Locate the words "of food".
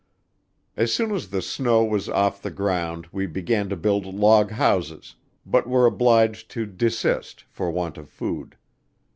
7.99-8.57